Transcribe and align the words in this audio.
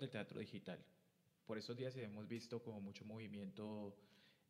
del 0.00 0.10
teatro 0.10 0.40
digital. 0.40 0.78
Por 1.46 1.58
estos 1.58 1.76
días 1.76 1.96
hemos 1.96 2.28
visto 2.28 2.62
como 2.62 2.80
mucho 2.80 3.04
movimiento 3.04 3.96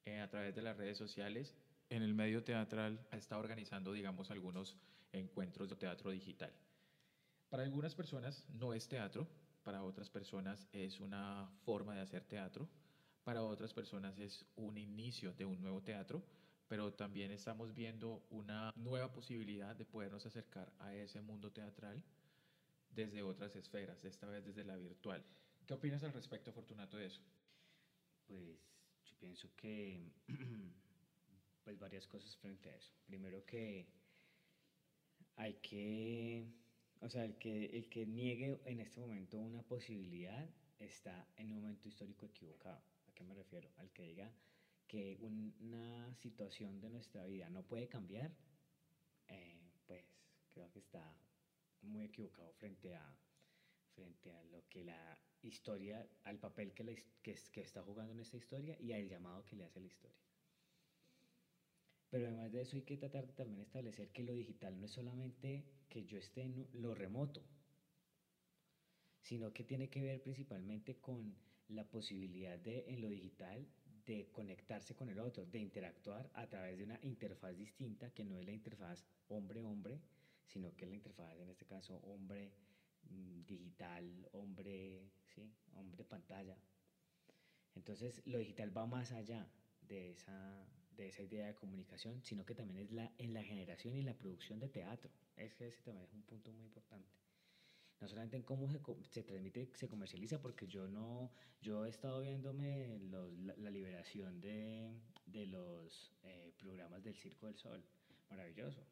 eh, 0.05 0.21
a 0.21 0.29
través 0.29 0.55
de 0.55 0.63
las 0.63 0.77
redes 0.77 0.99
sociales. 0.99 1.55
En 1.91 2.03
el 2.03 2.15
medio 2.15 2.43
teatral 2.43 3.07
está 3.13 3.39
organizando, 3.39 3.93
digamos, 3.93 4.31
algunos 4.31 4.77
encuentros 5.13 5.69
de 5.69 5.77
teatro 5.77 6.11
digital. 6.11 6.53
Para 7.49 7.63
algunas 7.63 7.95
personas 7.95 8.45
no 8.51 8.75
es 8.75 8.89
teatro, 8.89 9.27
para 9.63 9.83
otras 9.83 10.11
personas 10.11 10.69
es 10.73 11.01
una 11.01 11.51
forma 11.65 11.95
de 11.95 12.01
hacer 12.01 12.25
teatro, 12.25 12.69
para 13.25 13.43
otras 13.43 13.73
personas 13.73 14.19
es 14.19 14.45
un 14.57 14.77
inicio 14.77 15.33
de 15.35 15.45
un 15.45 15.61
nuevo 15.61 15.83
teatro, 15.83 16.23
pero 16.69 16.93
también 16.93 17.31
estamos 17.31 17.75
viendo 17.75 18.27
una 18.31 18.73
nueva 18.77 19.13
posibilidad 19.13 19.75
de 19.77 19.85
podernos 19.85 20.27
acercar 20.27 20.73
a 20.79 20.95
ese 20.95 21.21
mundo 21.21 21.51
teatral 21.51 22.03
desde 22.91 23.23
otras 23.23 23.55
esferas, 23.57 24.05
esta 24.05 24.27
vez 24.29 24.45
desde 24.45 24.65
la 24.65 24.77
virtual. 24.77 25.25
¿Qué 25.67 25.75
opinas 25.75 26.03
al 26.03 26.13
respecto, 26.13 26.53
Fortunato, 26.53 26.97
de 26.97 27.07
eso? 27.07 27.23
Pues 28.27 28.59
yo 29.05 29.17
pienso 29.19 29.49
que 29.57 30.11
pues 31.65 31.79
varias 31.79 32.07
cosas 32.07 32.37
frente 32.37 32.71
a 32.71 32.77
eso. 32.77 32.93
Primero 33.07 33.45
que 33.45 33.87
hay 35.37 35.55
que 35.55 36.47
o 37.01 37.09
sea, 37.09 37.25
el 37.25 37.37
que, 37.37 37.67
el 37.67 37.89
que 37.89 38.07
niegue 38.07 38.61
en 38.65 38.81
este 38.81 39.01
momento 39.01 39.39
una 39.39 39.63
posibilidad 39.63 40.49
está 40.79 41.29
en 41.37 41.53
un 41.53 41.61
momento 41.61 41.89
histórico 41.89 42.27
equivocado. 42.27 42.83
¿A 43.09 43.13
qué 43.15 43.25
me 43.25 43.35
refiero? 43.35 43.71
Al 43.77 43.91
que 43.91 44.03
diga 44.03 44.31
que 44.87 45.17
una 45.21 46.13
situación 46.17 46.81
de 46.81 46.91
nuestra 46.91 47.25
vida 47.27 47.49
no 47.51 47.63
puede 47.63 47.89
cambiar, 47.89 48.33
eh, 49.29 49.71
pues 49.87 50.05
creo 50.51 50.71
que 50.73 50.81
está 50.81 51.15
muy 51.83 52.05
equivocado 52.05 52.53
frente 52.55 52.95
a, 52.95 53.17
frente 53.95 54.33
a 54.33 54.43
lo 54.45 54.69
que 54.69 54.85
la 54.85 55.19
historia, 55.43 56.07
al 56.25 56.39
papel 56.39 56.73
que, 56.73 56.85
la, 56.85 56.93
que, 57.23 57.37
que 57.53 57.61
está 57.61 57.83
jugando 57.83 58.13
en 58.13 58.21
esta 58.21 58.37
historia 58.37 58.77
y 58.81 58.93
al 58.93 59.09
llamado 59.09 59.45
que 59.45 59.57
le 59.57 59.65
hace 59.65 59.81
la 59.81 59.87
historia. 59.87 60.19
Pero 62.11 62.27
además 62.27 62.53
de 62.53 62.63
eso 62.63 62.77
hay 62.77 62.83
que 62.83 62.97
tratar 62.97 63.27
de 63.27 63.35
también 63.35 63.61
establecer 63.61 64.09
que 64.11 64.23
lo 64.23 64.33
digital 64.33 64.79
no 64.81 64.87
es 64.87 64.93
solamente 64.93 65.65
que 65.89 66.05
yo 66.05 66.19
esté 66.19 66.43
en 66.43 66.69
lo 66.73 66.95
remoto, 66.95 67.43
sino 69.23 69.53
que 69.53 69.65
tiene 69.65 69.91
que 69.91 70.03
ver 70.03 70.23
principalmente 70.23 70.97
con 70.97 71.37
la 71.69 71.85
posibilidad 71.85 72.59
de 72.59 72.87
en 72.89 73.03
lo 73.03 73.09
digital 73.09 73.67
de 74.07 74.31
conectarse 74.33 74.95
con 74.95 75.11
el 75.11 75.19
otro, 75.19 75.45
de 75.45 75.59
interactuar 75.59 76.31
a 76.33 76.47
través 76.49 76.79
de 76.79 76.85
una 76.85 76.99
interfaz 77.03 77.55
distinta 77.55 78.11
que 78.11 78.25
no 78.25 78.39
es 78.39 78.47
la 78.47 78.53
interfaz 78.53 79.05
hombre-hombre, 79.29 80.01
sino 80.49 80.75
que 80.77 80.87
la 80.87 80.95
interfaz 80.95 81.39
en 81.39 81.51
este 81.51 81.67
caso 81.67 81.99
hombre 81.99 82.53
mm, 83.03 83.45
digital, 83.45 84.29
hombre, 84.33 85.13
¿sí? 85.35 85.53
hombre 85.75 86.05
pantalla. 86.05 86.57
Entonces 87.75 88.23
lo 88.27 88.39
digital 88.39 88.77
va 88.77 88.87
más 88.87 89.13
allá 89.13 89.47
de 89.83 90.11
esa, 90.11 90.67
de 90.97 91.09
esa 91.09 91.23
idea 91.23 91.47
de 91.47 91.55
comunicación, 91.55 92.23
sino 92.25 92.45
que 92.45 92.55
también 92.55 92.81
es 92.81 92.91
la, 92.91 93.13
en 93.19 93.33
la 93.35 93.43
generación 93.43 93.97
y 93.97 94.03
la 94.03 94.15
producción 94.15 94.59
de 94.59 94.69
teatro. 94.69 95.11
Es 95.37 95.61
ese 95.61 95.83
también 95.83 96.07
es 96.07 96.13
un 96.13 96.23
punto 96.23 96.53
muy 96.53 96.65
importante. 96.65 97.09
No 98.01 98.09
solamente 98.09 98.37
en 98.37 98.45
cómo 98.45 98.69
se, 98.71 98.81
se 99.11 99.23
transmite, 99.25 99.71
se 99.75 99.89
comercializa, 99.89 100.41
porque 100.41 100.67
yo 100.69 100.87
no, 100.89 101.33
yo 101.61 101.85
he 101.85 101.89
estado 101.89 102.21
viéndome 102.21 103.01
la, 103.01 103.71
liberación 103.71 104.41
de, 104.41 104.93
de 105.27 105.47
los 105.47 106.13
eh, 106.23 106.53
programas 106.59 107.03
del 107.03 107.17
Circo 107.17 107.47
del 107.47 107.57
Sol, 107.57 107.85
maravilloso. 108.31 108.87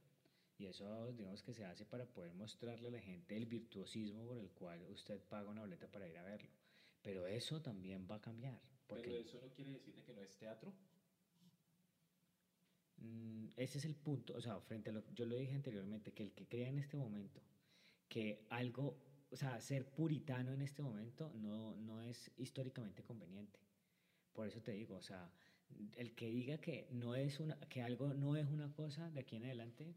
Y 0.59 0.67
eso, 0.67 1.13
digamos 1.13 1.43
que 1.43 1.53
se 1.53 1.65
hace 1.65 1.85
para 1.85 2.07
poder 2.07 2.33
mostrarle 2.35 2.89
a 2.89 2.93
la 2.93 3.01
gente 3.01 3.37
el 3.37 3.47
virtuosismo 3.47 4.25
por 4.27 4.39
el 4.39 4.51
cual 4.51 4.83
usted 4.91 5.21
paga 5.29 5.51
una 5.51 5.61
boleta 5.61 5.87
para 5.89 6.09
ir 6.09 6.17
a 6.17 6.23
verlo. 6.23 6.51
Pero 7.03 7.27
eso 7.27 7.61
también 7.61 8.07
va 8.11 8.17
a 8.17 8.21
cambiar. 8.21 8.61
Porque 8.87 9.11
Pero 9.11 9.17
eso 9.17 9.41
no 9.41 9.53
quiere 9.53 9.73
decir 9.73 10.03
que 10.03 10.15
no 10.15 10.23
es 10.23 10.35
teatro. 10.37 10.73
Mm, 12.99 13.49
ese 13.57 13.79
es 13.79 13.85
el 13.85 13.95
punto, 13.95 14.35
o 14.35 14.41
sea, 14.41 14.59
frente 14.61 14.91
a 14.91 14.93
lo 14.95 15.05
yo 15.13 15.27
lo 15.27 15.37
dije 15.37 15.55
anteriormente, 15.55 16.13
que 16.13 16.23
el 16.23 16.33
que 16.33 16.49
crea 16.49 16.69
en 16.69 16.79
este 16.79 16.97
momento 16.97 17.43
que 18.09 18.47
algo, 18.51 18.99
o 19.31 19.37
sea, 19.37 19.61
ser 19.61 19.87
puritano 19.87 20.53
en 20.53 20.63
este 20.63 20.83
momento 20.83 21.33
no, 21.35 21.77
no 21.77 22.01
es 22.01 22.31
históricamente 22.37 23.03
conveniente. 23.03 23.61
Por 24.33 24.47
eso 24.47 24.63
te 24.63 24.73
digo, 24.73 24.97
o 24.97 25.03
sea, 25.03 25.31
el 25.97 26.15
que 26.15 26.31
diga 26.31 26.59
que, 26.59 26.89
no 26.93 27.15
es 27.15 27.41
una, 27.41 27.59
que 27.69 27.83
algo 27.83 28.15
no 28.15 28.37
es 28.37 28.47
una 28.47 28.73
cosa 28.73 29.11
de 29.11 29.21
aquí 29.21 29.37
en 29.37 29.45
adelante, 29.45 29.95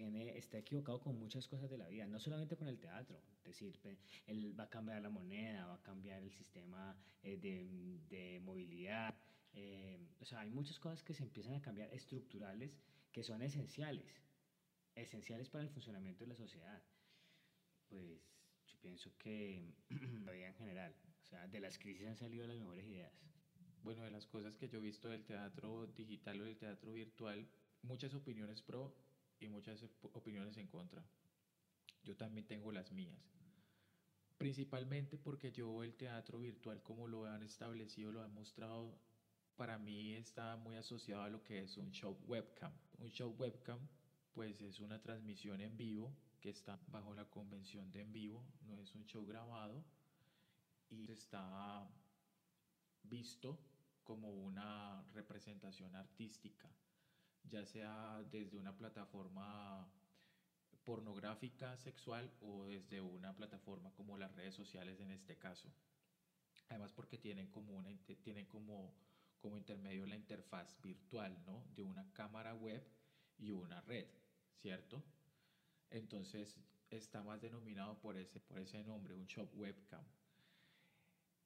tiene, 0.00 0.38
está 0.38 0.56
equivocado 0.56 0.98
con 0.98 1.18
muchas 1.18 1.46
cosas 1.46 1.68
de 1.68 1.76
la 1.76 1.86
vida, 1.86 2.06
no 2.06 2.18
solamente 2.18 2.56
con 2.56 2.68
el 2.68 2.78
teatro, 2.78 3.20
es 3.44 3.60
decir, 3.60 3.78
él 4.26 4.58
va 4.58 4.64
a 4.64 4.70
cambiar 4.70 5.02
la 5.02 5.10
moneda, 5.10 5.66
va 5.66 5.74
a 5.74 5.82
cambiar 5.82 6.22
el 6.22 6.32
sistema 6.32 6.96
eh, 7.22 7.36
de, 7.36 8.00
de, 8.08 8.40
movilidad, 8.40 9.14
eh, 9.52 9.98
o 10.18 10.24
sea, 10.24 10.40
hay 10.40 10.50
muchas 10.50 10.78
cosas 10.78 11.02
que 11.02 11.12
se 11.12 11.22
empiezan 11.22 11.54
a 11.54 11.60
cambiar 11.60 11.92
estructurales 11.92 12.78
que 13.12 13.22
son 13.22 13.42
esenciales, 13.42 14.22
esenciales 14.94 15.50
para 15.50 15.64
el 15.64 15.70
funcionamiento 15.70 16.24
de 16.24 16.28
la 16.28 16.36
sociedad. 16.36 16.82
Pues 17.90 18.22
yo 18.68 18.78
pienso 18.80 19.14
que 19.18 19.74
la 20.24 20.32
vida 20.32 20.48
en 20.48 20.54
general, 20.54 20.96
o 21.20 21.26
sea, 21.26 21.46
de 21.46 21.60
las 21.60 21.78
crisis 21.78 22.06
han 22.06 22.16
salido 22.16 22.46
las 22.46 22.56
mejores 22.56 22.86
ideas. 22.86 23.12
Bueno, 23.82 24.02
de 24.04 24.10
las 24.10 24.26
cosas 24.26 24.56
que 24.56 24.70
yo 24.70 24.78
he 24.78 24.82
visto 24.82 25.10
del 25.10 25.26
teatro 25.26 25.88
digital 25.88 26.40
o 26.40 26.44
del 26.44 26.56
teatro 26.56 26.94
virtual, 26.94 27.46
muchas 27.82 28.14
opiniones 28.14 28.62
pro 28.62 28.94
y 29.40 29.48
muchas 29.48 29.82
opiniones 30.02 30.56
en 30.56 30.68
contra. 30.68 31.02
Yo 32.02 32.16
también 32.16 32.46
tengo 32.46 32.72
las 32.72 32.92
mías. 32.92 33.18
Principalmente 34.38 35.18
porque 35.18 35.52
yo 35.52 35.82
el 35.82 35.94
teatro 35.94 36.38
virtual, 36.38 36.82
como 36.82 37.06
lo 37.06 37.26
han 37.26 37.42
establecido, 37.42 38.12
lo 38.12 38.22
han 38.22 38.32
mostrado, 38.32 38.98
para 39.56 39.78
mí 39.78 40.14
está 40.14 40.56
muy 40.56 40.76
asociado 40.76 41.22
a 41.22 41.28
lo 41.28 41.42
que 41.42 41.60
es 41.60 41.76
un 41.76 41.90
show 41.90 42.16
webcam. 42.26 42.72
Un 42.98 43.10
show 43.10 43.34
webcam, 43.38 43.78
pues 44.32 44.60
es 44.62 44.80
una 44.80 45.02
transmisión 45.02 45.60
en 45.60 45.76
vivo 45.76 46.14
que 46.40 46.50
está 46.50 46.80
bajo 46.88 47.12
la 47.12 47.26
convención 47.26 47.92
de 47.92 48.00
en 48.00 48.12
vivo, 48.12 48.42
no 48.62 48.80
es 48.80 48.94
un 48.94 49.04
show 49.04 49.26
grabado 49.26 49.84
y 50.88 51.10
está 51.12 51.86
visto 53.02 53.58
como 54.02 54.30
una 54.30 55.02
representación 55.12 55.94
artística 55.94 56.70
ya 57.44 57.64
sea 57.64 58.22
desde 58.30 58.56
una 58.56 58.76
plataforma 58.76 59.88
pornográfica 60.84 61.76
sexual 61.78 62.32
o 62.40 62.64
desde 62.66 63.00
una 63.00 63.34
plataforma 63.34 63.92
como 63.92 64.18
las 64.18 64.34
redes 64.34 64.54
sociales 64.54 65.00
en 65.00 65.10
este 65.10 65.36
caso. 65.36 65.72
Además 66.68 66.92
porque 66.92 67.18
tienen 67.18 67.48
como, 67.48 67.76
una, 67.76 67.90
tienen 68.22 68.46
como, 68.46 68.94
como 69.40 69.56
intermedio 69.56 70.06
la 70.06 70.16
interfaz 70.16 70.80
virtual 70.82 71.36
¿no? 71.46 71.64
de 71.74 71.82
una 71.82 72.10
cámara 72.12 72.54
web 72.54 72.82
y 73.38 73.50
una 73.50 73.80
red, 73.82 74.06
¿cierto? 74.60 75.02
Entonces 75.90 76.56
está 76.90 77.22
más 77.22 77.40
denominado 77.40 77.98
por 78.00 78.16
ese, 78.16 78.40
por 78.40 78.58
ese 78.58 78.82
nombre, 78.84 79.14
un 79.14 79.26
shop 79.26 79.48
webcam. 79.54 80.04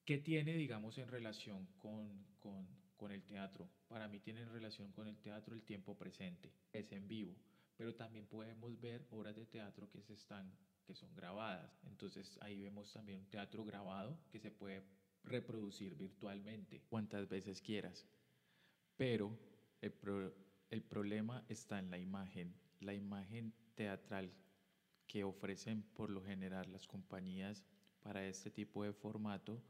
¿Qué 0.05 0.19
tiene, 0.19 0.55
digamos, 0.55 0.99
en 0.99 1.09
relación 1.09 1.67
con, 1.79 2.25
con, 2.41 2.67
con 2.97 3.13
el 3.13 3.23
teatro? 3.25 3.69
Para 3.89 4.09
mí 4.09 4.21
tiene 4.21 4.43
en 4.43 4.53
relación 4.53 4.93
con 4.93 5.09
el 5.09 5.19
teatro 5.19 5.55
el 5.55 5.63
tiempo 5.63 5.97
presente, 5.97 6.53
es 6.73 6.93
en 6.93 7.07
vivo, 7.07 7.35
pero 7.77 7.95
también 7.95 8.27
podemos 8.27 8.81
ver 8.81 9.07
obras 9.11 9.37
de 9.37 9.47
teatro 9.47 9.91
que, 9.91 10.03
se 10.03 10.15
están, 10.15 10.51
que 10.87 10.95
son 10.95 11.15
grabadas. 11.15 11.81
Entonces 11.85 12.39
ahí 12.41 12.61
vemos 12.61 12.93
también 12.93 13.19
un 13.19 13.27
teatro 13.27 13.65
grabado 13.65 14.19
que 14.31 14.41
se 14.41 14.51
puede 14.51 14.85
reproducir 15.25 15.95
virtualmente 15.95 16.83
cuantas 16.89 17.29
veces 17.29 17.61
quieras. 17.61 18.07
Pero 18.97 19.37
el, 19.81 19.95
el 20.71 20.83
problema 20.83 21.45
está 21.49 21.79
en 21.79 21.91
la 21.91 21.99
imagen, 21.99 22.55
la 22.81 22.95
imagen 22.95 23.53
teatral 23.75 24.33
que 25.07 25.25
ofrecen 25.25 25.83
por 25.95 26.11
lo 26.11 26.23
general 26.23 26.71
las 26.73 26.87
compañías 26.87 27.65
para 28.01 28.27
este 28.27 28.51
tipo 28.51 28.85
de 28.85 28.93
formato 28.93 29.63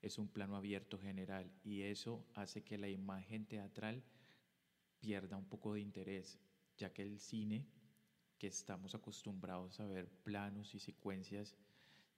es 0.00 0.18
un 0.18 0.28
plano 0.28 0.56
abierto 0.56 0.98
general 0.98 1.50
y 1.64 1.82
eso 1.82 2.24
hace 2.34 2.62
que 2.62 2.78
la 2.78 2.88
imagen 2.88 3.46
teatral 3.46 4.02
pierda 5.00 5.36
un 5.36 5.46
poco 5.46 5.74
de 5.74 5.80
interés, 5.80 6.38
ya 6.76 6.92
que 6.92 7.02
el 7.02 7.18
cine, 7.18 7.66
que 8.38 8.46
estamos 8.46 8.94
acostumbrados 8.94 9.80
a 9.80 9.86
ver 9.86 10.08
planos 10.08 10.74
y 10.74 10.78
secuencias 10.78 11.56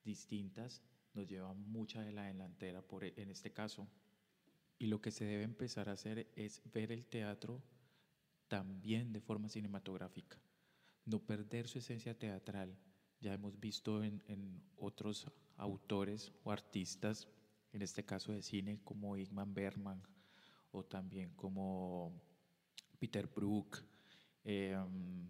distintas, 0.05 0.83
nos 1.15 1.29
lleva 1.29 1.53
mucha 1.55 2.03
de 2.03 2.13
la 2.13 2.25
delantera 2.25 2.83
por, 2.83 3.05
e, 3.05 3.15
en 3.17 3.31
este 3.31 3.53
caso. 3.53 3.89
Y 4.79 4.87
lo 4.87 5.01
que 5.01 5.11
se 5.11 5.25
debe 5.25 5.43
empezar 5.43 5.89
a 5.89 5.93
hacer 5.93 6.31
es 6.37 6.63
ver 6.73 6.93
el 6.93 7.07
teatro 7.07 7.63
también 8.49 9.13
de 9.13 9.21
forma 9.21 9.49
cinematográfica, 9.49 10.39
no 11.05 11.21
perder 11.21 11.69
su 11.69 11.79
esencia 11.79 12.19
teatral. 12.19 12.77
Ya 13.21 13.35
hemos 13.35 13.61
visto 13.61 14.03
en, 14.03 14.23
en 14.29 14.63
otros 14.77 15.27
autores 15.57 16.33
o 16.45 16.51
artistas 16.51 17.29
en 17.73 17.83
este 17.83 18.05
caso 18.05 18.33
de 18.33 18.43
cine 18.43 18.81
como 18.85 19.17
Ingmar 19.17 19.49
Bergman 19.49 20.03
o 20.73 20.85
también 20.85 21.31
como 21.35 22.13
Peter 22.99 23.27
Brook. 23.27 23.83
Em, 24.45 25.29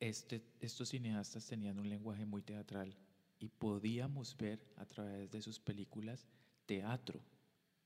este, 0.00 0.42
estos 0.60 0.88
cineastas 0.88 1.46
tenían 1.46 1.78
un 1.78 1.88
lenguaje 1.88 2.24
muy 2.24 2.42
teatral 2.42 2.96
y 3.38 3.48
podíamos 3.48 4.36
ver 4.36 4.60
a 4.76 4.86
través 4.86 5.30
de 5.30 5.42
sus 5.42 5.60
películas 5.60 6.26
teatro 6.66 7.20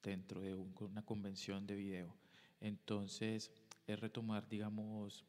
dentro 0.03 0.41
de 0.41 0.55
una 0.55 1.05
convención 1.05 1.67
de 1.67 1.75
video. 1.75 2.15
Entonces, 2.61 3.51
es 3.87 4.01
retomar, 4.01 4.49
digamos, 4.49 5.25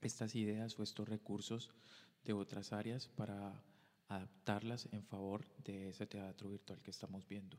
estas 0.00 0.34
ideas 0.34 0.78
o 0.78 0.82
estos 0.82 1.08
recursos 1.08 1.70
de 2.24 2.32
otras 2.32 2.72
áreas 2.72 3.08
para 3.08 3.62
adaptarlas 4.08 4.88
en 4.92 5.04
favor 5.04 5.46
de 5.64 5.88
ese 5.88 6.06
teatro 6.06 6.50
virtual 6.50 6.80
que 6.82 6.90
estamos 6.90 7.26
viendo. 7.26 7.58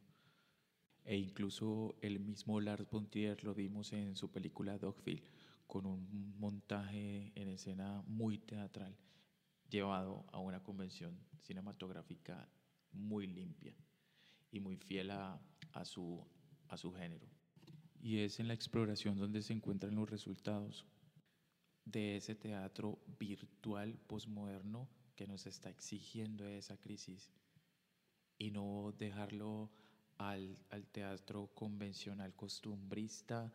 E 1.04 1.18
incluso 1.18 1.96
el 2.02 2.20
mismo 2.20 2.60
Lars 2.60 2.90
von 2.90 3.10
lo 3.44 3.54
vimos 3.54 3.94
en 3.94 4.16
su 4.16 4.32
película 4.32 4.78
Dogville, 4.78 5.30
con 5.68 5.86
un 5.86 6.38
montaje 6.40 7.32
en 7.36 7.48
escena 7.50 8.04
muy 8.08 8.38
teatral, 8.40 8.96
llevado 9.70 10.26
a 10.32 10.40
una 10.40 10.64
convención 10.64 11.18
cinematográfica 11.42 12.50
muy 12.92 13.28
limpia 13.28 13.76
y 14.52 14.60
muy 14.60 14.78
fiel 14.78 15.12
a, 15.12 15.40
su, 15.84 16.26
a 16.70 16.78
su 16.78 16.92
género. 16.94 17.28
Y 18.02 18.20
es 18.20 18.40
en 18.40 18.48
la 18.48 18.54
exploración 18.54 19.18
donde 19.18 19.42
se 19.42 19.54
encuentran 19.54 19.96
los 19.96 20.10
resultados 20.10 20.86
de 21.86 22.18
ese 22.18 22.36
teatro 22.36 23.00
virtual 23.20 24.00
posmoderno 24.08 24.88
que 25.16 25.28
nos 25.28 25.46
está 25.46 25.70
exigiendo 25.70 26.48
esa 26.48 26.78
crisis 26.78 27.32
y 28.38 28.52
no 28.52 28.94
dejarlo 28.98 29.72
al, 30.18 30.58
al 30.70 30.88
teatro 30.88 31.48
convencional 31.54 32.36
costumbrista, 32.36 33.54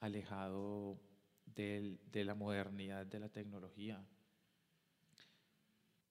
alejado 0.00 1.00
del, 1.46 2.00
de 2.10 2.24
la 2.24 2.34
modernidad 2.34 3.06
de 3.06 3.20
la 3.20 3.28
tecnología. 3.28 4.04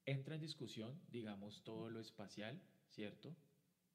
Entra 0.05 0.35
en 0.35 0.41
discusión, 0.41 0.99
digamos, 1.11 1.63
todo 1.63 1.89
lo 1.89 1.99
espacial, 1.99 2.61
¿cierto? 2.89 3.35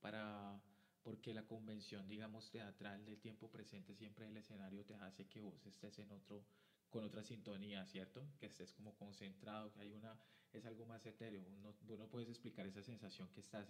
Para, 0.01 0.61
porque 1.03 1.33
la 1.33 1.47
convención, 1.47 2.09
digamos, 2.09 2.51
teatral 2.51 3.05
del 3.05 3.19
tiempo 3.19 3.51
presente, 3.51 3.95
siempre 3.95 4.27
el 4.27 4.37
escenario 4.37 4.85
te 4.85 4.95
hace 4.95 5.27
que 5.27 5.41
vos 5.41 5.65
estés 5.67 5.99
en 5.99 6.11
otro, 6.13 6.45
con 6.93 7.05
otra 7.05 7.25
sintonía, 7.25 7.85
¿cierto? 7.87 8.23
Que 8.39 8.47
estés 8.47 8.73
como 8.75 8.95
concentrado, 8.95 9.73
que 9.73 9.81
hay 9.81 9.93
una, 9.93 10.17
es 10.53 10.65
algo 10.67 10.85
más 10.85 11.05
etéreo. 11.07 11.43
Uno, 11.59 11.75
vos 11.83 11.99
no 11.99 12.07
puedes 12.07 12.29
explicar 12.29 12.67
esa 12.67 12.83
sensación 12.83 13.29
que 13.31 13.41
estás, 13.41 13.67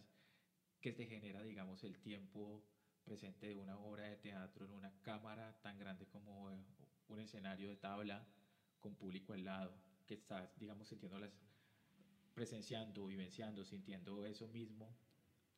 que 0.81 0.93
te 0.93 1.07
genera, 1.07 1.43
digamos, 1.43 1.85
el 1.85 1.99
tiempo 2.01 2.65
presente 3.05 3.47
de 3.47 3.57
una 3.57 3.79
obra 3.79 4.09
de 4.09 4.17
teatro 4.17 4.67
en 4.67 4.73
una 4.73 4.93
cámara 5.03 5.57
tan 5.63 5.79
grande 5.79 6.07
como 6.07 6.51
un 7.09 7.21
escenario 7.21 7.69
de 7.69 7.77
tabla 7.77 8.27
con 8.81 8.97
público 8.97 9.33
al 9.33 9.45
lado, 9.45 9.73
que 10.07 10.15
estás, 10.15 10.59
digamos, 10.59 10.89
sintiéndolas, 10.89 11.31
presenciando, 12.35 13.07
vivenciando, 13.07 13.65
sintiendo 13.65 14.27
eso 14.27 14.49
mismo, 14.49 14.97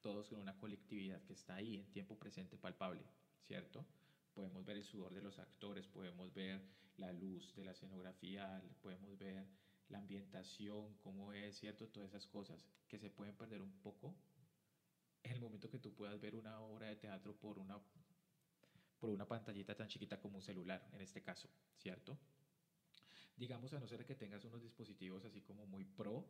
todos 0.02 0.28
con 0.28 0.38
una 0.38 0.58
colectividad 0.58 1.22
que 1.22 1.32
está 1.32 1.54
ahí 1.56 1.76
en 1.78 1.90
tiempo 1.90 2.18
presente 2.18 2.58
palpable, 2.58 3.02
¿cierto? 3.46 3.86
Podemos 4.34 4.64
ver 4.64 4.76
el 4.76 4.84
sudor 4.84 5.14
de 5.14 5.22
los 5.22 5.38
actores, 5.38 5.86
podemos 5.86 6.32
ver 6.34 6.60
la 6.96 7.12
luz 7.12 7.54
de 7.54 7.64
la 7.64 7.72
escenografía, 7.72 8.62
podemos 8.82 9.16
ver 9.18 9.46
la 9.88 9.98
ambientación, 9.98 10.94
cómo 10.98 11.32
es, 11.32 11.58
¿cierto? 11.58 11.88
Todas 11.88 12.10
esas 12.10 12.26
cosas 12.26 12.66
que 12.88 12.98
se 12.98 13.10
pueden 13.10 13.36
perder 13.36 13.62
un 13.62 13.72
poco 13.80 14.14
en 15.22 15.32
el 15.32 15.40
momento 15.40 15.70
que 15.70 15.78
tú 15.78 15.94
puedas 15.94 16.20
ver 16.20 16.34
una 16.34 16.60
obra 16.60 16.88
de 16.88 16.96
teatro 16.96 17.34
por 17.36 17.58
una 17.58 17.80
por 18.98 19.10
una 19.10 19.26
pantallita 19.26 19.76
tan 19.76 19.88
chiquita 19.88 20.18
como 20.18 20.36
un 20.36 20.42
celular, 20.42 20.88
en 20.92 21.02
este 21.02 21.22
caso, 21.22 21.48
¿cierto? 21.76 22.16
Digamos, 23.36 23.74
a 23.74 23.80
no 23.80 23.86
ser 23.86 24.06
que 24.06 24.14
tengas 24.14 24.44
unos 24.44 24.62
dispositivos 24.62 25.24
así 25.26 25.42
como 25.42 25.66
muy 25.66 25.84
pro, 25.84 26.24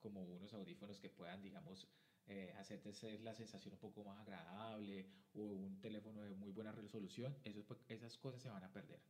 como 0.00 0.24
unos 0.24 0.52
audífonos 0.52 0.98
que 0.98 1.08
puedan, 1.08 1.40
digamos, 1.40 1.86
eh, 2.28 2.54
hacerte 2.58 2.92
ser 2.92 3.20
la 3.20 3.34
sensación 3.34 3.74
un 3.74 3.80
poco 3.80 4.04
más 4.04 4.18
agradable 4.18 5.06
o 5.34 5.42
un 5.42 5.80
teléfono 5.80 6.22
de 6.22 6.34
muy 6.34 6.50
buena 6.50 6.72
resolución, 6.72 7.36
eso, 7.44 7.64
esas 7.88 8.16
cosas 8.18 8.42
se 8.42 8.50
van 8.50 8.64
a 8.64 8.72
perder. 8.72 9.00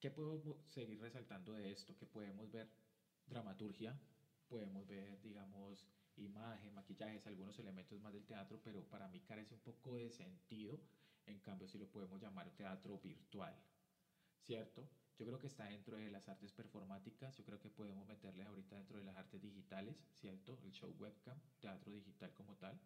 ¿Qué 0.00 0.10
podemos 0.10 0.56
seguir 0.66 1.00
resaltando 1.00 1.52
de 1.52 1.70
esto? 1.70 1.96
Que 1.96 2.06
podemos 2.06 2.50
ver 2.50 2.68
dramaturgia, 3.26 3.98
podemos 4.48 4.86
ver, 4.86 5.20
digamos, 5.22 5.86
imagen, 6.16 6.74
maquillajes, 6.74 7.26
algunos 7.26 7.58
elementos 7.58 8.00
más 8.00 8.12
del 8.12 8.24
teatro, 8.24 8.60
pero 8.62 8.84
para 8.84 9.08
mí 9.08 9.20
carece 9.20 9.54
un 9.54 9.60
poco 9.60 9.96
de 9.96 10.10
sentido 10.10 10.80
en 11.26 11.38
cambio, 11.40 11.68
si 11.68 11.78
lo 11.78 11.86
podemos 11.86 12.20
llamar 12.20 12.50
teatro 12.50 12.98
virtual, 12.98 13.54
¿cierto? 14.40 14.88
Yo 15.22 15.28
creo 15.28 15.38
que 15.38 15.46
está 15.46 15.66
dentro 15.66 15.96
de 15.96 16.10
las 16.10 16.28
artes 16.28 16.50
performáticas, 16.50 17.36
yo 17.36 17.44
creo 17.44 17.60
que 17.60 17.70
podemos 17.70 18.04
meterle 18.08 18.42
ahorita 18.42 18.74
dentro 18.74 18.98
de 18.98 19.04
las 19.04 19.16
artes 19.16 19.40
digitales, 19.40 19.94
¿cierto? 20.14 20.58
El 20.64 20.72
show 20.72 20.92
webcam, 20.98 21.38
teatro 21.60 21.92
digital 21.92 22.34
como 22.34 22.56
tal. 22.56 22.76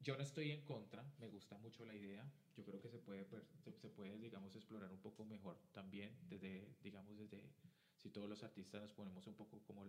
Yo 0.00 0.16
no 0.16 0.24
estoy 0.24 0.50
en 0.50 0.64
contra, 0.64 1.04
me 1.20 1.28
gusta 1.28 1.56
mucho 1.58 1.84
la 1.84 1.94
idea, 1.94 2.28
yo 2.56 2.64
creo 2.64 2.80
que 2.80 2.90
se 2.90 2.98
puede, 2.98 3.24
se 3.24 3.88
puede, 3.90 4.18
digamos, 4.18 4.56
explorar 4.56 4.90
un 4.90 4.98
poco 4.98 5.24
mejor 5.24 5.60
también 5.70 6.18
desde, 6.28 6.74
digamos, 6.82 7.16
desde, 7.16 7.48
si 7.96 8.10
todos 8.10 8.28
los 8.28 8.42
artistas 8.42 8.82
nos 8.82 8.92
ponemos 8.92 9.28
un 9.28 9.36
poco 9.36 9.62
como, 9.62 9.86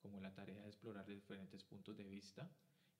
como 0.00 0.20
la 0.20 0.34
tarea 0.34 0.62
de 0.62 0.68
explorar 0.68 1.04
diferentes 1.04 1.62
puntos 1.64 1.98
de 1.98 2.08
vista, 2.08 2.50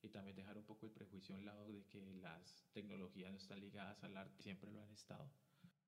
y 0.03 0.09
también 0.09 0.35
dejar 0.35 0.59
un 0.59 0.65
poco 0.65 0.85
el 0.85 0.91
prejuicio 0.91 1.33
a 1.33 1.39
un 1.39 1.45
lado 1.45 1.67
de 1.67 1.83
que 1.85 2.13
las 2.21 2.67
tecnologías 2.71 3.31
no 3.31 3.37
están 3.39 3.59
ligadas 3.59 4.03
al 4.03 4.15
arte, 4.15 4.43
siempre 4.43 4.71
lo 4.71 4.79
han 4.83 4.91
estado. 4.91 5.27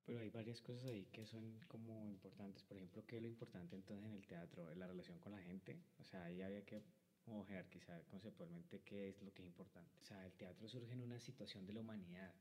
Pero 0.04 0.20
hay 0.20 0.30
varias 0.30 0.60
cosas 0.60 0.84
ahí 0.86 1.06
que 1.12 1.26
son 1.26 1.60
como 1.68 2.08
importantes. 2.08 2.64
Por 2.64 2.76
ejemplo, 2.76 3.04
¿qué 3.06 3.16
es 3.16 3.22
lo 3.22 3.28
importante 3.28 3.76
entonces 3.76 4.06
en 4.06 4.14
el 4.14 4.26
teatro? 4.26 4.74
La 4.74 4.86
relación 4.86 5.18
con 5.18 5.32
la 5.32 5.42
gente. 5.42 5.78
O 6.00 6.04
sea, 6.04 6.24
ahí 6.24 6.42
había 6.42 6.64
que 6.64 6.82
como 7.24 7.44
jerarquizar 7.44 8.04
conceptualmente 8.06 8.80
qué 8.80 9.10
es 9.10 9.22
lo 9.22 9.32
que 9.32 9.42
es 9.42 9.48
importante. 9.48 9.98
O 10.00 10.04
sea, 10.04 10.24
el 10.24 10.32
teatro 10.32 10.68
surge 10.68 10.92
en 10.92 11.02
una 11.02 11.20
situación 11.20 11.66
de 11.66 11.74
la 11.74 11.80
humanidad 11.80 12.34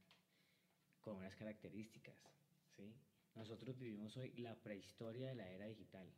con 1.02 1.18
unas 1.18 1.36
características, 1.36 2.16
¿sí? 2.76 2.94
Nosotros 3.36 3.78
vivimos 3.78 4.18
hoy 4.18 4.34
la 4.34 4.56
prehistoria 4.56 5.28
de 5.28 5.36
la 5.36 5.50
era 5.50 5.68
digital 5.68 6.12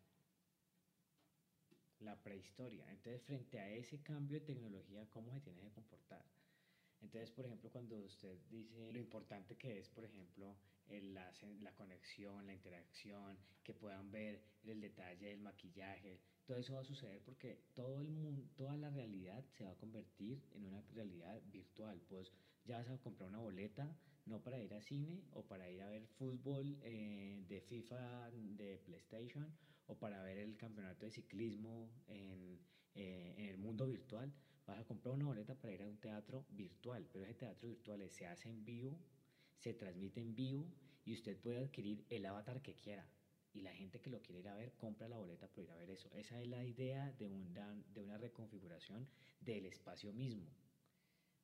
la 2.01 2.15
prehistoria. 2.15 2.89
Entonces, 2.89 3.21
frente 3.23 3.59
a 3.59 3.69
ese 3.69 4.01
cambio 4.01 4.39
de 4.39 4.45
tecnología, 4.45 5.07
¿cómo 5.09 5.31
se 5.31 5.41
tiene 5.41 5.61
que 5.61 5.71
comportar? 5.71 6.23
Entonces, 7.01 7.31
por 7.31 7.45
ejemplo, 7.45 7.69
cuando 7.71 7.97
usted 7.97 8.37
dice 8.49 8.91
lo 8.91 8.99
importante 8.99 9.57
que 9.57 9.79
es, 9.79 9.89
por 9.89 10.05
ejemplo, 10.05 10.55
el, 10.87 11.13
la, 11.13 11.31
la, 11.61 11.73
conexión, 11.73 12.45
la 12.45 12.53
interacción, 12.53 13.37
que 13.63 13.73
puedan 13.73 14.11
ver 14.11 14.41
el 14.65 14.81
detalle 14.81 15.29
del 15.29 15.39
maquillaje, 15.39 16.19
todo 16.45 16.57
eso 16.57 16.73
va 16.73 16.81
a 16.81 16.85
suceder 16.85 17.21
porque 17.23 17.59
todo 17.73 18.01
el 18.01 18.09
mundo, 18.09 18.43
toda 18.55 18.75
la 18.77 18.89
realidad 18.89 19.43
se 19.51 19.63
va 19.63 19.71
a 19.71 19.77
convertir 19.77 20.41
en 20.53 20.65
una 20.65 20.81
realidad 20.93 21.41
virtual. 21.51 22.01
Pues 22.09 22.31
ya 22.65 22.77
vas 22.77 22.89
a 22.89 22.97
comprar 22.97 23.29
una 23.29 23.39
boleta, 23.39 23.95
no 24.25 24.41
para 24.41 24.59
ir 24.59 24.73
a 24.73 24.81
cine 24.81 25.23
o 25.33 25.43
para 25.43 25.69
ir 25.69 25.81
a 25.81 25.89
ver 25.89 26.05
fútbol 26.07 26.77
eh, 26.83 27.43
de 27.47 27.61
FIFA, 27.61 28.31
de 28.31 28.79
PlayStation 28.85 29.51
o 29.87 29.95
para 29.95 30.21
ver 30.23 30.37
el 30.37 30.57
campeonato 30.57 31.05
de 31.05 31.11
ciclismo 31.11 31.89
en, 32.07 32.59
eh, 32.95 33.35
en, 33.37 33.45
el 33.49 33.57
mundo 33.57 33.87
virtual, 33.87 34.31
vas 34.71 34.79
a 34.79 34.85
comprar 34.85 35.13
una 35.13 35.25
boleta 35.25 35.55
para 35.55 35.73
ir 35.73 35.83
a 35.83 35.87
un 35.87 35.97
teatro 35.97 36.45
virtual, 36.49 37.07
pero 37.11 37.25
ese 37.25 37.33
teatro 37.33 37.67
virtual 37.67 38.09
se 38.09 38.25
hace 38.25 38.49
en 38.49 38.63
vivo, 38.63 38.97
se 39.57 39.73
transmite 39.73 40.21
en 40.21 40.35
vivo 40.35 40.65
y 41.05 41.13
usted 41.13 41.37
puede 41.37 41.59
adquirir 41.59 42.05
el 42.09 42.25
avatar 42.25 42.61
que 42.61 42.75
quiera. 42.75 43.05
Y 43.53 43.61
la 43.61 43.73
gente 43.73 43.99
que 43.99 44.09
lo 44.09 44.21
quiere 44.21 44.39
ir 44.39 44.47
a 44.47 44.55
ver, 44.55 44.71
compra 44.77 45.09
la 45.09 45.17
boleta 45.17 45.47
para 45.47 45.63
ir 45.63 45.71
a 45.71 45.75
ver 45.75 45.89
eso. 45.89 46.09
Esa 46.13 46.39
es 46.39 46.47
la 46.47 46.63
idea 46.63 47.11
de 47.19 47.27
una, 47.27 47.75
de 47.93 48.01
una 48.01 48.17
reconfiguración 48.17 49.09
del 49.41 49.65
espacio 49.65 50.13
mismo, 50.13 50.47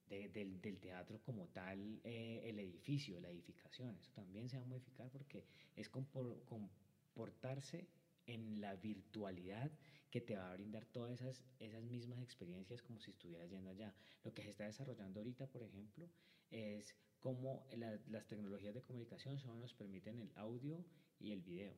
del, 0.07 0.61
del, 0.61 0.79
teatro 0.79 1.19
como 1.21 1.49
tal, 1.49 1.99
eh, 2.05 2.43
el 2.45 2.59
edificio, 2.59 3.19
la 3.19 3.29
edificación. 3.29 3.97
Eso 3.97 4.11
también 4.13 4.47
se 4.47 4.57
va 4.57 4.63
a 4.63 4.67
modificar 4.67 5.09
porque 5.09 5.43
es 5.75 5.89
comportarse 5.89 7.89
en 8.25 8.61
la 8.61 8.77
virtualidad 8.77 9.69
que 10.09 10.21
te 10.21 10.37
va 10.37 10.49
a 10.49 10.53
brindar 10.53 10.85
todas 10.85 11.11
esas, 11.11 11.43
esas 11.59 11.83
mismas 11.83 12.21
experiencias 12.21 12.81
como 12.81 12.99
si 12.99 13.11
estuvieras 13.11 13.49
yendo 13.49 13.69
allá. 13.69 13.93
Lo 14.23 14.33
que 14.33 14.43
se 14.43 14.49
está 14.49 14.65
desarrollando 14.65 15.19
ahorita, 15.19 15.47
por 15.47 15.63
ejemplo, 15.63 16.09
es 16.49 16.95
cómo 17.19 17.67
las 17.75 18.27
tecnologías 18.27 18.73
de 18.73 18.83
comunicación 18.83 19.39
solo 19.39 19.55
nos 19.55 19.73
permiten 19.73 20.19
el 20.19 20.31
audio 20.35 20.85
y 21.19 21.31
el 21.31 21.41
video 21.41 21.73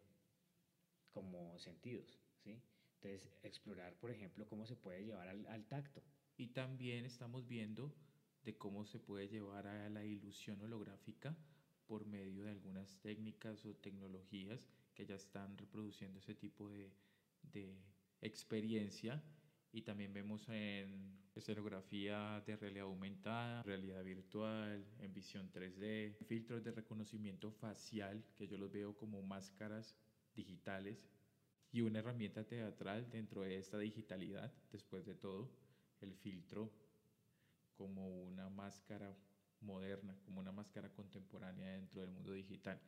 como 1.12 1.58
sentidos, 1.58 2.20
¿sí? 2.44 2.62
Entonces, 2.96 3.32
explorar, 3.44 3.96
por 3.96 4.12
ejemplo, 4.12 4.46
cómo 4.48 4.66
se 4.66 4.76
puede 4.76 5.06
llevar 5.06 5.28
al, 5.28 5.48
al 5.48 5.66
tacto. 5.68 6.04
Y 6.38 6.48
también 6.48 7.06
estamos 7.06 7.48
viendo 7.48 7.96
de 8.44 8.58
cómo 8.58 8.86
se 8.86 9.00
puede 9.00 9.28
llevar 9.28 9.68
a 9.68 9.90
la 9.90 10.04
ilusión 10.04 10.62
holográfica 10.62 11.36
por 11.88 12.06
medio 12.06 12.44
de 12.44 12.52
algunas 12.52 13.00
técnicas 13.00 13.66
o 13.66 13.74
tecnologías 13.76 14.68
que 14.94 15.06
ya 15.06 15.16
están 15.16 15.58
reproduciendo 15.58 16.20
ese 16.20 16.36
tipo 16.36 16.70
de, 16.70 16.92
de 17.42 17.76
experiencia 18.22 19.22
y 19.72 19.82
también 19.82 20.14
vemos 20.14 20.48
en 20.50 21.18
escenografía 21.36 22.44
de 22.46 22.56
realidad 22.56 22.86
aumentada, 22.86 23.64
realidad 23.64 24.04
virtual, 24.04 24.86
en 25.00 25.14
visión 25.14 25.52
3D, 25.52 26.16
filtros 26.26 26.64
de 26.64 26.72
reconocimiento 26.72 27.52
facial, 27.52 28.24
que 28.36 28.48
yo 28.48 28.58
los 28.58 28.72
veo 28.72 28.96
como 28.98 29.22
máscaras 29.22 29.96
digitales 30.36 31.08
y 31.72 31.82
una 31.82 32.00
herramienta 32.00 32.44
teatral 32.46 33.10
dentro 33.10 33.42
de 33.42 33.58
esta 33.58 33.78
digitalidad, 33.78 34.52
después 34.72 35.06
de 35.06 35.16
todo, 35.16 35.52
el 36.02 36.14
filtro 36.14 36.72
como 37.74 38.24
una 38.24 38.50
máscara 38.50 39.16
moderna, 39.62 40.18
como 40.26 40.40
una 40.40 40.52
máscara 40.52 40.92
contemporánea 40.92 41.74
dentro 41.74 42.02
del 42.02 42.10
mundo 42.10 42.34
digital. 42.34 42.82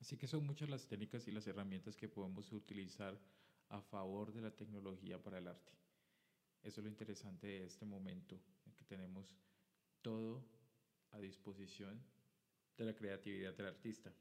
Así 0.00 0.16
que 0.16 0.26
son 0.26 0.44
muchas 0.44 0.68
las 0.68 0.86
técnicas 0.86 1.26
y 1.28 1.32
las 1.32 1.46
herramientas 1.46 1.96
que 1.96 2.08
podemos 2.08 2.52
utilizar 2.52 3.18
a 3.68 3.80
favor 3.80 4.32
de 4.32 4.40
la 4.40 4.50
tecnología 4.50 5.22
para 5.22 5.38
el 5.38 5.48
arte. 5.48 5.72
Eso 6.62 6.80
es 6.80 6.84
lo 6.84 6.90
interesante 6.90 7.46
de 7.46 7.64
este 7.64 7.84
momento, 7.84 8.40
en 8.64 8.72
que 8.72 8.84
tenemos 8.84 9.26
todo 10.02 10.44
a 11.12 11.18
disposición 11.18 12.02
de 12.76 12.84
la 12.84 12.94
creatividad 12.94 13.54
del 13.54 13.66
artista. 13.66 14.12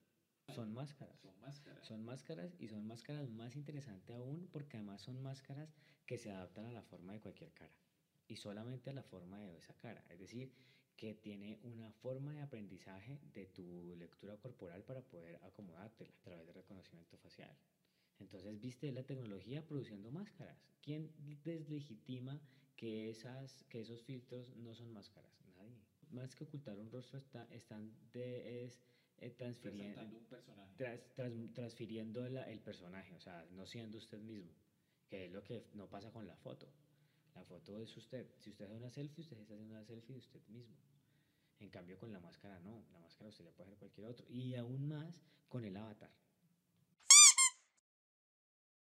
Son 0.54 0.74
máscaras. 0.74 1.20
Son 1.20 1.40
máscaras. 1.40 1.88
Son 1.88 2.06
máscaras 2.06 2.56
y 2.60 2.68
son 2.68 2.86
máscaras 2.86 3.30
más 3.30 3.56
interesantes 3.56 4.16
aún 4.16 4.48
porque 4.52 4.78
además 4.78 5.02
son 5.02 5.22
máscaras 5.22 5.74
que 6.06 6.18
se 6.18 6.32
adaptan 6.32 6.68
a 6.68 6.72
la 6.72 6.84
forma 6.84 7.14
de 7.14 7.20
cualquier 7.20 7.52
cara 7.54 7.76
y 8.28 8.38
solamente 8.38 8.90
a 8.90 8.94
la 8.94 9.04
forma 9.04 9.40
de 9.40 9.58
esa 9.58 9.76
cara. 9.76 10.04
Es 10.10 10.20
decir, 10.20 10.54
que 10.96 11.14
tiene 11.14 11.60
una 11.64 11.92
forma 11.92 12.34
de 12.34 12.42
aprendizaje 12.42 13.20
de 13.34 13.48
tu 13.48 13.96
lectura 13.98 14.38
corporal 14.38 14.84
para 14.84 15.02
poder 15.02 15.36
acomodártela 15.44 16.14
a 16.16 16.24
través 16.24 16.46
de 16.48 16.54
reconocimiento 16.54 17.18
facial. 17.18 17.52
Entonces, 18.20 18.60
viste 18.60 18.92
la 18.92 19.04
tecnología 19.04 19.66
produciendo 19.66 20.12
máscaras. 20.12 20.58
¿Quién 20.82 21.12
deslegitima 21.44 22.40
que, 22.76 23.10
esas, 23.10 23.64
que 23.66 23.82
esos 23.82 24.02
filtros 24.04 24.56
no 24.58 24.74
son 24.74 24.94
máscaras? 24.94 25.32
Nadie. 25.58 25.80
Más 26.12 26.36
que 26.36 26.44
ocultar 26.44 26.78
un 26.78 26.90
rostro, 26.92 27.18
está, 27.18 27.48
están 27.52 27.92
de, 28.14 28.66
es, 28.66 28.82
eh, 29.18 29.32
transfiriendo, 29.32 30.02
un 30.18 30.26
personaje. 30.26 30.74
tras, 30.78 31.00
tras, 31.14 31.34
transfiriendo 31.54 32.28
la, 32.30 32.44
el 32.50 32.60
personaje, 32.60 33.14
o 33.16 33.20
sea, 33.20 33.46
no 33.52 33.66
siendo 33.66 33.98
usted 33.98 34.22
mismo, 34.22 34.54
que 35.10 35.26
es 35.26 35.32
lo 35.32 35.44
que 35.44 35.68
no 35.74 35.90
pasa 35.90 36.12
con 36.12 36.28
la 36.28 36.36
foto. 36.38 36.72
La 37.36 37.44
foto 37.44 37.78
es 37.80 37.96
usted. 37.98 38.28
Si 38.40 38.50
usted 38.50 38.66
hace 38.66 38.76
una 38.76 38.90
selfie, 38.90 39.22
usted 39.22 39.38
está 39.38 39.54
haciendo 39.54 39.76
una 39.76 39.84
selfie 39.84 40.14
de 40.14 40.20
usted 40.20 40.42
mismo. 40.48 40.76
En 41.60 41.70
cambio, 41.70 41.98
con 41.98 42.12
la 42.12 42.20
máscara 42.20 42.60
no. 42.60 42.86
La 42.92 43.00
máscara 43.00 43.30
usted 43.30 43.44
le 43.44 43.52
puede 43.52 43.68
hacer 43.68 43.78
cualquier 43.78 44.08
otro. 44.08 44.26
Y 44.30 44.56
aún 44.56 44.88
más 44.88 45.22
con 45.50 45.66
el 45.66 45.76
avatar. 45.76 46.12